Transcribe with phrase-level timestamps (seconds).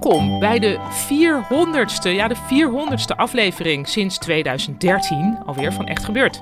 [0.00, 6.40] Welkom bij de 400ste, ja de 400ste aflevering sinds 2013 alweer van Echt Gebeurd.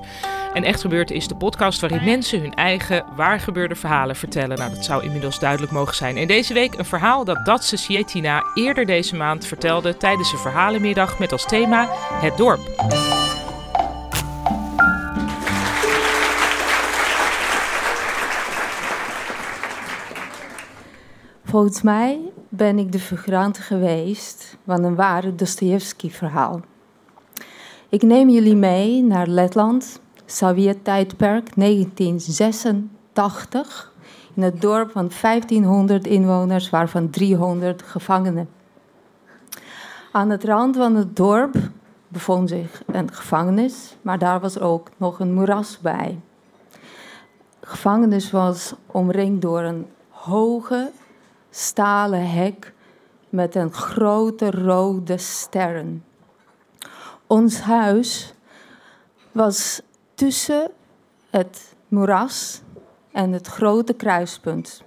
[0.53, 4.57] En Echt Gebeurd is de podcast waarin mensen hun eigen waargebeurde verhalen vertellen.
[4.57, 6.17] Nou, dat zou inmiddels duidelijk mogen zijn.
[6.17, 11.19] En deze week een verhaal dat Datse Sietina eerder deze maand vertelde tijdens een verhalenmiddag
[11.19, 12.59] met als thema Het dorp.
[21.43, 26.61] Volgens mij ben ik de figurant geweest van een ware Dostoevsky-verhaal.
[27.89, 33.93] Ik neem jullie mee naar Letland, Sovjet-tijdperk 1986,
[34.33, 38.49] in het dorp van 1500 inwoners, waarvan 300 gevangenen.
[40.11, 41.55] Aan het rand van het dorp
[42.07, 46.19] bevond zich een gevangenis, maar daar was ook nog een moeras bij.
[47.59, 50.91] De gevangenis was omringd door een hoge
[51.49, 52.73] stalen hek
[53.29, 56.03] met een grote rode sterren.
[57.27, 58.33] Ons huis
[59.31, 59.81] was
[60.13, 60.71] tussen
[61.29, 62.61] het moeras
[63.11, 64.83] en het grote kruispunt.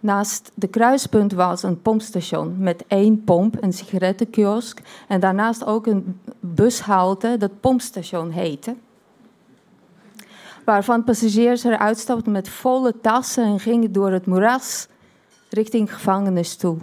[0.00, 6.20] Naast de kruispunt was een pompstation met één pomp, een sigarettenkiosk en daarnaast ook een
[6.40, 8.76] bushalte dat pompstation heette.
[10.64, 14.88] Waarvan passagiers eruit stapten met volle tassen en gingen door het moeras
[15.52, 16.76] richting gevangenis toe.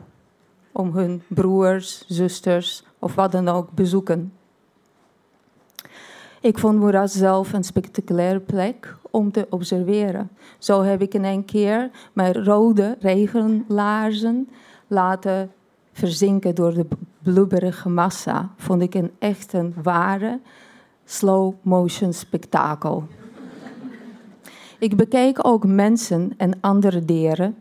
[0.71, 4.33] Om hun broers, zusters of wat dan ook bezoeken.
[6.41, 10.29] Ik vond Moeras zelf een spectaculaire plek om te observeren.
[10.57, 14.49] Zo heb ik in een keer mijn rode regenlaarzen
[14.87, 15.51] laten
[15.91, 16.85] verzinken door de
[17.23, 18.49] blubberige massa.
[18.57, 20.39] Vond ik een echt een ware
[21.05, 23.07] slow motion spektakel.
[24.79, 27.55] Ik bekeek ook mensen en andere dieren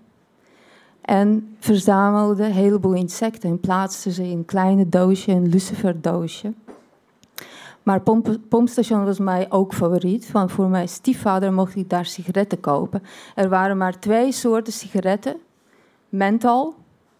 [1.09, 6.53] en verzamelde een heleboel insecten en plaatste ze in kleine doosje, een luciferdoosje.
[7.83, 12.61] Maar pomp, pompstation was mij ook favoriet, want voor mijn stiefvader mocht ik daar sigaretten
[12.61, 13.03] kopen.
[13.35, 15.37] Er waren maar twee soorten sigaretten.
[16.09, 16.75] Menthol,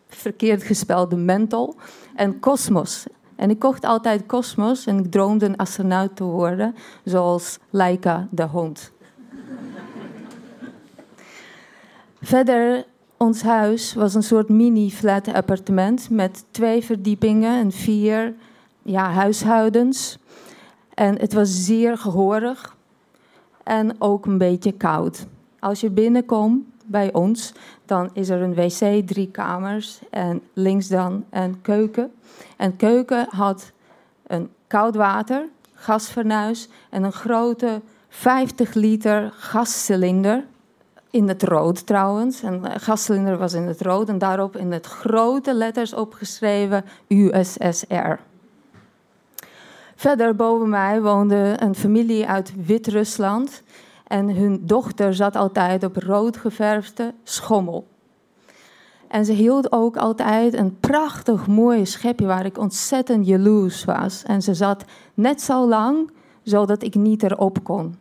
[0.09, 1.75] verkeerd gespelde menthol,
[2.15, 3.07] en Cosmos.
[3.37, 8.47] En ik kocht altijd Cosmos en ik droomde een astronaut te worden, zoals Laika de
[8.47, 8.93] hond.
[12.21, 12.85] Verder
[13.19, 18.35] ons huis was een soort mini-flat appartement met twee verdiepingen en vier
[18.83, 20.19] ja, huishoudens.
[20.95, 22.77] En het was zeer gehoorig
[23.65, 25.27] en ook een beetje koud.
[25.59, 27.53] Als je binnenkomt bij ons,
[27.85, 32.13] dan is er een wc, drie kamers en links dan een keuken.
[32.57, 33.73] En keuken had
[34.27, 40.45] een koud water, gasfornuis en een grote 50 liter gascilinder
[41.11, 42.43] in het rood trouwens.
[42.43, 48.15] Een gascilinder was in het rood en daarop in het grote letters opgeschreven USSR.
[49.97, 53.63] Verder boven mij woonde een familie uit Wit-Rusland
[54.07, 57.87] en hun dochter zat altijd op rood geverfde schommel.
[59.09, 64.23] En ze hield ook altijd een prachtig mooi schepje waar ik ontzettend jaloers was.
[64.23, 66.11] En ze zat net zo lang
[66.43, 67.95] zodat ik niet erop kon.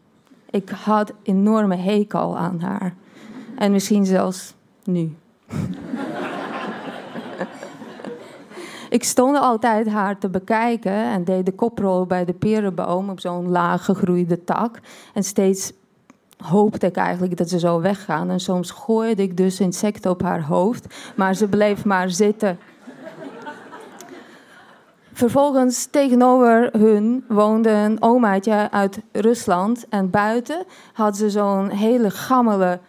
[0.58, 2.94] Ik had enorme hekel aan haar.
[3.58, 5.16] En misschien zelfs nu.
[8.98, 13.50] ik stond altijd haar te bekijken en deed de koprol bij de perenboom op zo'n
[13.50, 14.80] laag gegroeide tak.
[15.14, 15.74] En steeds
[16.38, 18.30] hoopte ik eigenlijk dat ze zou weggaan.
[18.30, 22.60] En soms gooide ik dus insecten op haar hoofd, maar ze bleef maar zitten.
[25.18, 29.86] Vervolgens tegenover hun woonde een omaatje uit Rusland.
[29.90, 32.80] En buiten had ze zo'n hele gammele...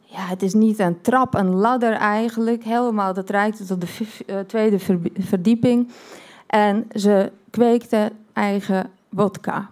[0.00, 2.64] Ja, het is niet een trap, een ladder eigenlijk.
[2.64, 5.90] Helemaal, dat reikte tot de eh, tweede ver- verdieping.
[6.46, 9.68] En ze kweekte eigen wodka.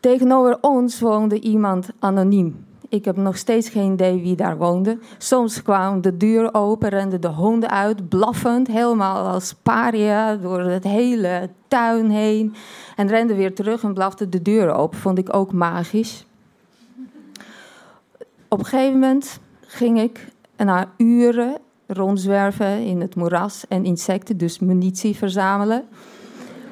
[0.00, 2.66] Tegenover ons woonde iemand anoniem.
[2.92, 4.98] Ik heb nog steeds geen idee wie daar woonde.
[5.18, 10.84] Soms kwam de deur open, renden de honden uit, blaffend, helemaal als paria door het
[10.84, 12.54] hele tuin heen.
[12.96, 14.98] En renden weer terug en blafte de deur open.
[14.98, 16.26] Vond ik ook magisch.
[18.48, 21.56] op een gegeven moment ging ik na uren
[21.86, 25.84] rondzwerven in het moeras en insecten, dus munitie verzamelen,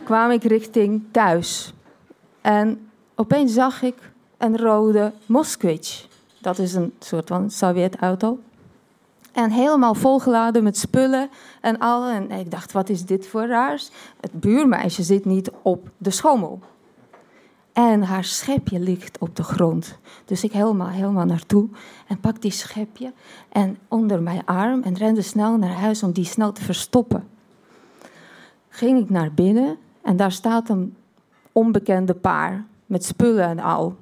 [0.05, 1.75] kwam ik richting thuis.
[2.41, 3.97] En opeens zag ik
[4.39, 6.09] een rode Moskvich.
[6.41, 8.39] Dat is een soort van Sovjet-auto.
[9.33, 11.29] En helemaal volgeladen met spullen
[11.61, 12.09] en al.
[12.09, 13.91] En ik dacht, wat is dit voor raars?
[14.21, 16.59] Het buurmeisje zit niet op de schommel.
[17.73, 19.99] En haar schepje ligt op de grond.
[20.25, 21.69] Dus ik helemaal, helemaal naartoe
[22.07, 23.13] en pak die schepje
[23.49, 27.29] en onder mijn arm en rende snel naar huis om die snel te verstoppen.
[28.69, 30.97] Ging ik naar binnen en daar staat een
[31.53, 33.97] onbekende paar met spullen en al.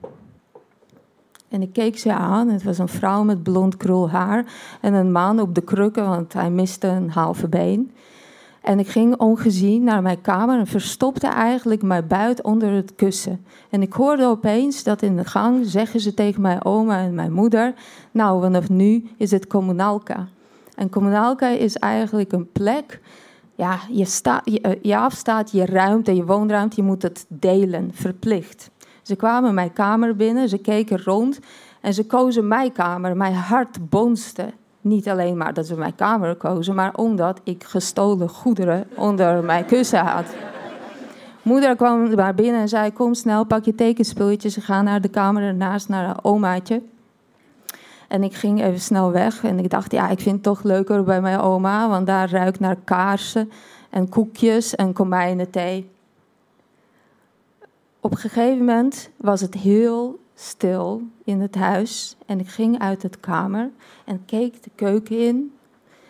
[1.49, 2.49] En ik keek ze aan.
[2.49, 4.45] Het was een vrouw met blond krul haar
[4.81, 7.91] en een man op de krukken, want hij miste een halve been.
[8.61, 13.45] En ik ging ongezien naar mijn kamer en verstopte eigenlijk mijn buit onder het kussen.
[13.71, 17.33] En ik hoorde opeens dat in de gang zeggen ze tegen mijn oma en mijn
[17.33, 17.75] moeder:
[18.11, 20.29] Nou, vanaf nu is het communalka.
[20.75, 23.01] En communalka is eigenlijk een plek.
[23.55, 28.71] Ja, je, je, eh, je afstaat je ruimte, je woonruimte, je moet het delen, verplicht.
[29.09, 31.39] Ze kwamen mijn kamer binnen, ze keken rond
[31.81, 33.17] en ze kozen mijn kamer.
[33.17, 34.53] Mijn hart bonste.
[34.81, 39.65] Niet alleen maar dat ze mijn kamer kozen, maar omdat ik gestolen goederen onder mijn
[39.65, 40.25] kussen had.
[41.43, 44.55] Moeder kwam maar binnen en zei: Kom snel, pak je tekenspulletjes.
[44.55, 46.83] Ze gaan naar de kamer ernaast, naar omaatje.
[48.09, 51.05] En ik ging even snel weg en ik dacht: Ja, ik vind het toch leuker
[51.05, 53.51] bij mijn oma, want daar ruikt naar kaarsen
[53.91, 55.91] en koekjes en komijnenthee.
[58.01, 63.03] Op een gegeven moment was het heel stil in het huis en ik ging uit
[63.03, 63.71] het kamer
[64.05, 65.53] en keek de keuken in.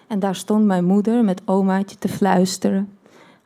[0.06, 2.92] En daar stond mijn moeder met omaatje te fluisteren.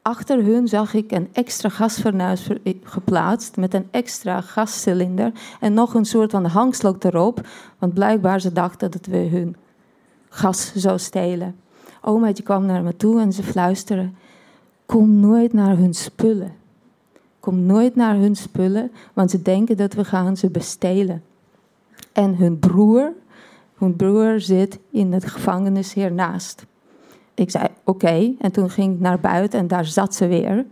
[0.02, 2.48] Achter hun zag ik een extra gasfornuis
[2.82, 7.46] geplaatst met een extra gascilinder en nog een soort van hangsloot erop,
[7.78, 9.56] want blijkbaar ze dachten dat we hun
[10.28, 11.56] gas zou stelen.
[12.00, 14.10] Omaatje kwam naar me toe en ze fluisterde:
[14.86, 16.61] Kom nooit naar hun spullen.
[17.42, 21.22] Kom nooit naar hun spullen, want ze denken dat we gaan ze bestelen.
[22.12, 23.12] En hun broer,
[23.74, 26.66] hun broer zit in de gevangenis hiernaast.
[27.34, 30.66] Ik zei oké, en toen ging ik naar buiten en daar zat ze weer.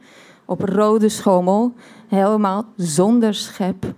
[0.44, 1.72] Op rode schommel,
[2.08, 3.94] helemaal zonder schep.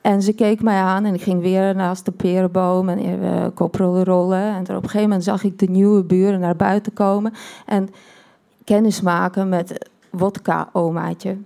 [0.00, 4.04] En ze keek mij aan en ik ging weer naast de perenboom en even koprollen
[4.04, 4.42] rollen.
[4.42, 7.32] En op een gegeven moment zag ik de nieuwe buren naar buiten komen
[7.66, 7.88] en
[8.64, 11.36] kennis maken met wodka-omaatje.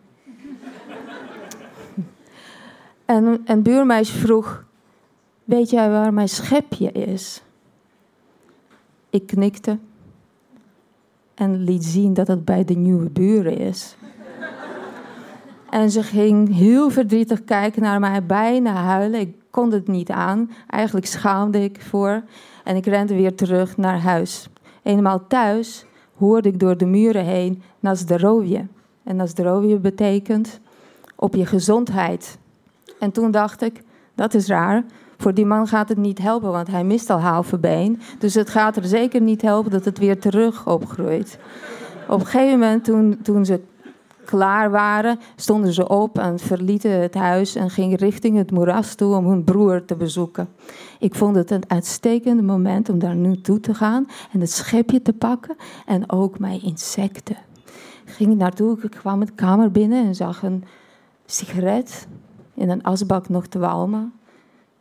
[3.04, 4.64] en een buurmeisje vroeg:
[5.44, 7.42] Weet jij waar mijn schepje is?
[9.10, 9.78] Ik knikte
[11.34, 13.96] en liet zien dat het bij de nieuwe buren is.
[15.70, 19.20] en ze ging heel verdrietig kijken naar mij, bijna huilen.
[19.20, 20.50] Ik kon het niet aan.
[20.66, 22.22] Eigenlijk schaamde ik voor.
[22.64, 24.48] En ik rende weer terug naar huis.
[24.82, 25.86] Eenmaal thuis
[26.18, 28.66] hoorde ik door de muren heen Nazdarovje.
[29.02, 30.60] En Nazdarovje betekent
[31.14, 32.38] op je gezondheid.
[32.98, 33.82] En toen dacht ik,
[34.14, 34.84] dat is raar.
[35.18, 38.00] Voor die man gaat het niet helpen, want hij mist al halve been.
[38.18, 41.38] Dus het gaat er zeker niet helpen dat het weer terug opgroeit.
[42.08, 43.60] Op een gegeven moment, toen, toen ze
[44.28, 49.16] klaar waren, stonden ze op en verlieten het huis en gingen richting het moeras toe
[49.16, 50.48] om hun broer te bezoeken.
[50.98, 55.02] Ik vond het een uitstekende moment om daar nu toe te gaan en het schepje
[55.02, 55.56] te pakken
[55.86, 57.36] en ook mijn insecten.
[58.04, 60.64] Ik ging naartoe, ik kwam de kamer binnen en zag een
[61.26, 62.06] sigaret
[62.54, 64.12] in een asbak nog te walmen.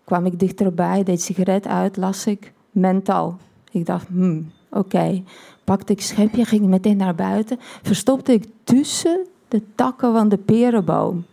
[0.04, 3.38] Kwam ik dichterbij, deed sigaret uit, las ik mental.
[3.72, 5.24] Ik dacht, hmm, oké.
[5.63, 7.58] Pakte ik schepje, ging meteen naar buiten.
[7.82, 11.25] Verstopte ik tussen de takken van de perenboom.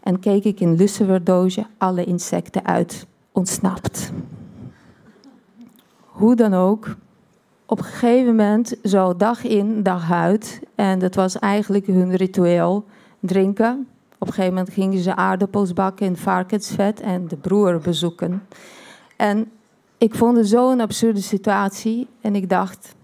[0.00, 4.12] En keek ik in lussenverdoosje alle insecten uit, ontsnapt.
[6.00, 6.96] Hoe dan ook,
[7.66, 12.84] op een gegeven moment, zo dag in, dag uit, en dat was eigenlijk hun ritueel,
[13.20, 13.86] drinken.
[14.18, 18.42] Op een gegeven moment gingen ze aardappels bakken in varkensvet en de broer bezoeken.
[19.16, 19.50] En
[19.98, 22.94] ik vond het zo'n absurde situatie en ik dacht,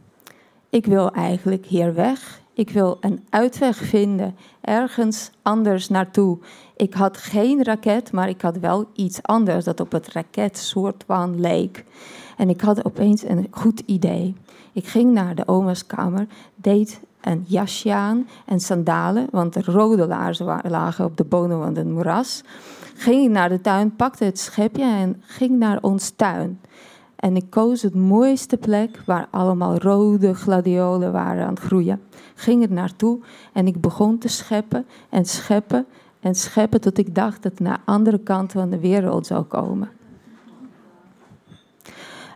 [0.71, 2.41] ik wil eigenlijk hier weg.
[2.59, 6.38] Ik wil een uitweg vinden, ergens anders naartoe.
[6.77, 11.41] Ik had geen raket, maar ik had wel iets anders dat op het raketsoort van
[11.41, 11.85] leek.
[12.37, 14.35] En ik had opeens een goed idee.
[14.73, 20.07] Ik ging naar de oma's kamer, deed een jasje aan en sandalen, want de rode
[20.07, 22.43] laarzen lagen op de bodem van het moeras.
[22.95, 26.61] Ging naar de tuin, pakte het schepje en ging naar ons tuin.
[27.19, 32.01] En ik koos het mooiste plek waar allemaal rode gladiolen waren aan het groeien.
[32.35, 33.21] Ging er naartoe
[33.53, 35.87] en ik begon te scheppen en scheppen
[36.21, 39.43] en scheppen tot ik dacht dat het naar de andere kant van de wereld zou
[39.43, 39.91] komen.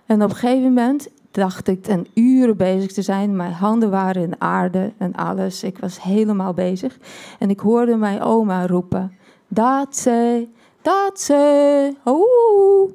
[0.07, 3.37] En op een gegeven moment dacht ik een uur bezig te zijn.
[3.37, 5.63] Mijn handen waren in aarde en alles.
[5.63, 6.99] Ik was helemaal bezig.
[7.39, 9.17] En ik hoorde mijn oma roepen:
[9.49, 10.49] Dat ze,
[10.83, 12.91] dat ze, oeh.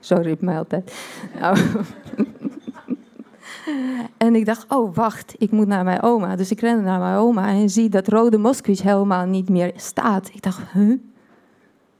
[0.00, 0.94] Zo riep mij altijd.
[4.16, 6.36] En ik dacht, oh wacht, ik moet naar mijn oma.
[6.36, 10.28] Dus ik rende naar mijn oma en zie dat rode Moskowitz helemaal niet meer staat.
[10.28, 10.98] Ik dacht, huh?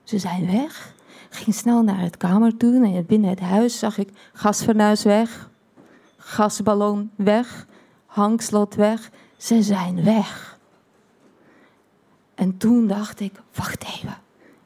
[0.03, 0.95] Ze zijn weg.
[1.31, 5.51] Ging snel naar het kamer toe en binnen het huis zag ik gasfornuis weg,
[6.17, 7.67] gasballon weg,
[8.07, 9.11] hangslot weg.
[9.37, 10.59] Ze zijn weg.
[12.35, 14.15] En toen dacht ik, wacht even,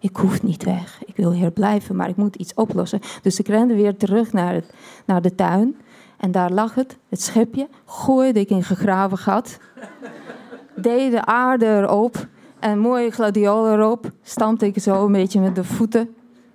[0.05, 1.03] ik hoef niet weg.
[1.05, 3.01] Ik wil hier blijven, maar ik moet iets oplossen.
[3.23, 4.75] Dus ik rende weer terug naar, het,
[5.07, 5.77] naar de tuin.
[6.17, 9.59] En daar lag het, het schepje, gooide ik in gegraven gat.
[10.77, 12.27] Deed de aarde erop
[12.59, 14.11] en mooie gladiolen erop.
[14.23, 16.01] Stampte ik zo een beetje met de voeten.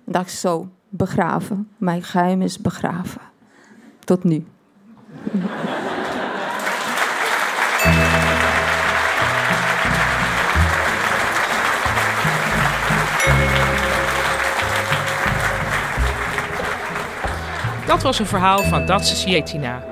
[0.06, 1.68] En dacht zo, begraven.
[1.76, 3.20] Mijn geheim is begraven.
[4.04, 4.44] Tot nu.
[17.90, 19.84] Dat was een verhaal van Datse Sietina.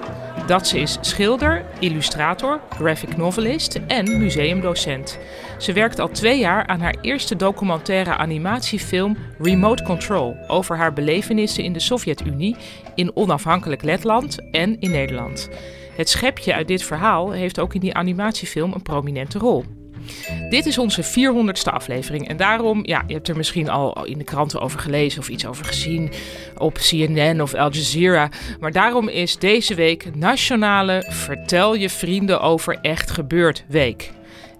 [0.46, 5.18] Datse is schilder, illustrator, graphic novelist en museumdocent.
[5.58, 11.64] Ze werkt al twee jaar aan haar eerste documentaire animatiefilm Remote Control over haar belevenissen
[11.64, 12.56] in de Sovjet-Unie,
[12.94, 15.48] in onafhankelijk Letland en in Nederland.
[15.96, 19.64] Het schepje uit dit verhaal heeft ook in die animatiefilm een prominente rol.
[20.48, 22.28] Dit is onze 400ste aflevering.
[22.28, 25.46] En daarom, ja, je hebt er misschien al in de kranten over gelezen of iets
[25.46, 26.10] over gezien
[26.56, 28.28] op CNN of Al Jazeera.
[28.60, 34.10] Maar daarom is deze week Nationale Vertel je vrienden over echt gebeurd week.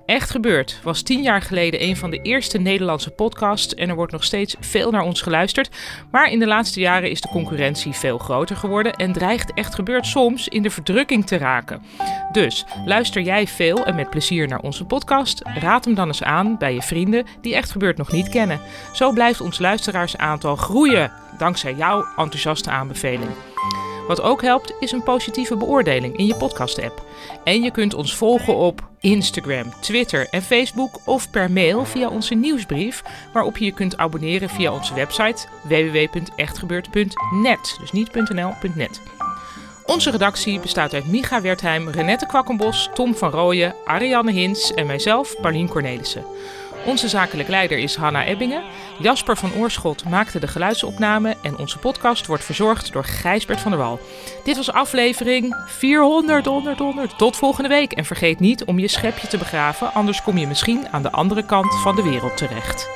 [0.08, 4.12] Echt gebeurd was tien jaar geleden een van de eerste Nederlandse podcasts en er wordt
[4.12, 5.76] nog steeds veel naar ons geluisterd.
[6.10, 10.06] Maar in de laatste jaren is de concurrentie veel groter geworden en dreigt Echt gebeurd
[10.06, 11.82] soms in de verdrukking te raken.
[12.32, 15.42] Dus luister jij veel en met plezier naar onze podcast?
[15.44, 18.60] Raad hem dan eens aan bij je vrienden die Echt gebeurd nog niet kennen.
[18.92, 23.30] Zo blijft ons luisteraarsaantal groeien dankzij jouw enthousiaste aanbeveling.
[24.08, 27.02] Wat ook helpt is een positieve beoordeling in je podcast-app.
[27.44, 32.34] En je kunt ons volgen op Instagram, Twitter en Facebook of per mail via onze
[32.34, 37.76] nieuwsbrief, waarop je je kunt abonneren via onze website www.echtgebeurd.net.
[37.80, 38.10] Dus niet.
[39.86, 45.40] Onze redactie bestaat uit Micha Wertheim, Renette Kwakkenbos, Tom van Rooyen, Ariane Hins en mijzelf,
[45.40, 46.24] Paulien Cornelissen.
[46.88, 48.62] Onze zakelijk leider is Hanna Ebbingen.
[48.98, 53.80] Jasper van Oorschot maakte de geluidsopname en onze podcast wordt verzorgd door Gijsbert van der
[53.80, 54.00] Wal.
[54.44, 57.18] Dit was aflevering 400, 100, 100.
[57.18, 60.88] Tot volgende week en vergeet niet om je schepje te begraven, anders kom je misschien
[60.90, 62.88] aan de andere kant van de wereld terecht.